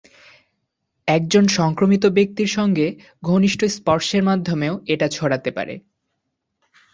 একজন 1.07 1.45
সংক্রামিত 1.57 2.03
ব্যক্তির 2.07 2.47
সঙ্গে 2.47 2.87
ঘনিষ্ঠ 3.23 3.61
স্পর্শের 3.75 4.23
মাধ্যমেও 4.23 4.75
এটা 4.87 5.07
ছড়াতে 5.07 5.49
পারে। 5.51 5.75